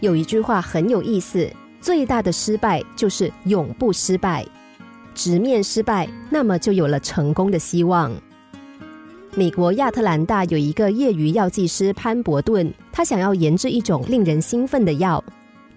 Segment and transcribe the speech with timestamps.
[0.00, 1.48] 有一句话很有意思：
[1.80, 4.46] 最大的失败就是永不失败。
[5.14, 8.12] 直面失败，那么就有了成功的希望。
[9.34, 15.22] 美国亚特兰大有一个业余药剂师潘伯顿，他想要研制一种令人兴奋的药。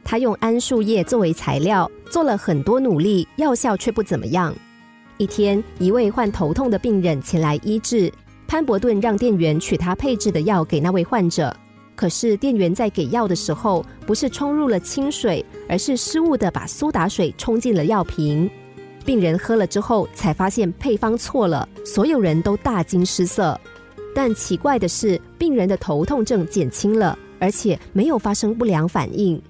[0.03, 4.53] 他用桉树叶作为材料，做了很多努力，药效却不怎么样。
[5.17, 8.11] 一天，一位患头痛的病人前来医治，
[8.47, 11.55] 潘伯顿让店员取他配制的药给那位患者。
[11.95, 18.49] 可是店员在给药的时候，不是冲入了清水，而是失误的把苏打水冲进了药瓶。
[19.05, 23.59] 病人喝了之后，才发现配方错了，所有人都大惊失色。
[24.15, 29.41] 但奇怪的是，病人的头痛症减轻了，而且没有发生不良反应。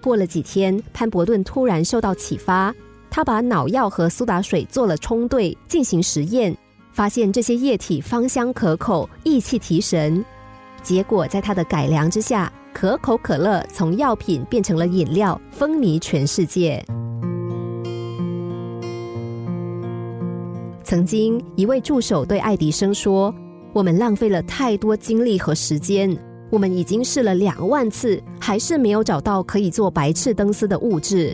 [0.00, 2.74] 过了几天，潘伯顿突然受到启发，
[3.10, 6.56] 他把脑药和苏打水做了冲兑，进行实验，
[6.92, 10.24] 发现这些液体芳香可口，益气提神。
[10.82, 16.84] 结果在他的改良之下，可口可乐从药品变成了饮料，风靡全世界。
[20.82, 23.32] 曾经，一位助手对爱迪生说
[23.72, 26.16] ：“我们浪费了太多精力和时间，
[26.50, 31.32] 我们已经试了两万次，还是没有找到可以做白炽灯丝的物质。”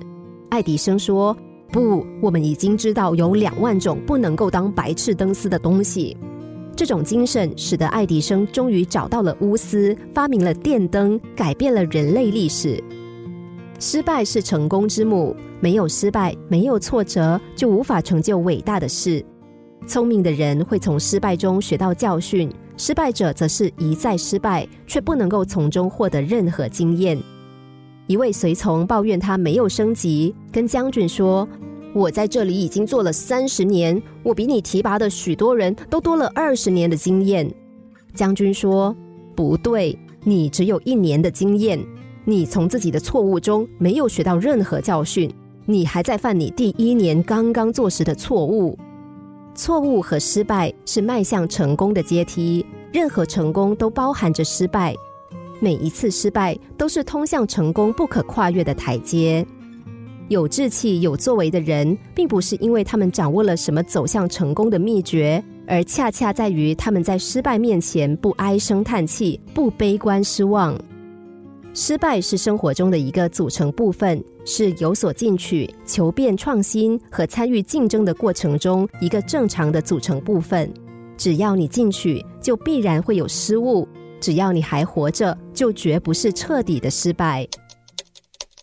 [0.50, 1.34] 爱迪生说
[1.72, 6.14] ：“不，我们已经知道有两万种不能够当白炽灯丝的东西。”
[6.76, 12.82] 这种精神使得爱迪生终于找到了钨丝，发明了电灯，改变了人类历史。
[13.80, 19.24] 失败是成功之母，没有失败，没有挫折，就无法成就伟大的事。
[19.86, 27.18] 聪明的人会从失败中学到教训，失败者则是一再失败，却不能够从中获得任何经验。
[28.06, 31.48] 一位随从抱怨他没有升级，跟将军说
[31.96, 37.50] ：“我在这里已经做了三十年，我比你提拔的许多人都多了二十年的经验。”
[38.14, 38.94] 将军说
[39.34, 41.82] ：“不对，你只有一年的经验，
[42.26, 45.32] 你从自己的错误中没有学到任何教训，
[45.64, 48.78] 你还在犯你第一年刚刚做时的错误。”
[49.56, 54.94] 错误和失败是迈向成功的阶梯，任何成功都包含着失败，
[55.60, 59.46] 每一次失败都是通向成功不可跨越的台阶。
[60.28, 70.76] 有志气、有作为的人，并不是因为他们掌握了什么走向成功的秘诀，而恰恰在于他们在失败面前不唉声叹气、不悲观失望。
[71.72, 80.72] 失败是生活中的一个组成部分，是有所进取、求变创新和参与竞争的过程中一个正常的组成部分。
[81.16, 83.86] 只要你进取，就必然会有失误；
[84.20, 87.46] 只要你还活着，就绝不是彻底的失败。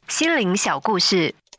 [0.07, 1.33] 心灵小故事，